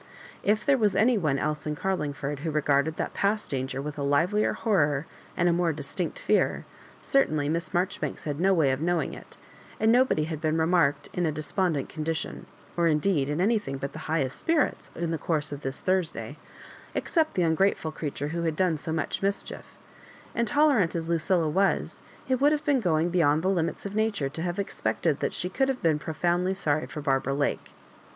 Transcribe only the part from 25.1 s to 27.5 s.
that she could have been profoundly sorry for Barbara